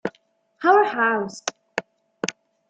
Our 0.63 0.83
House 0.83 1.43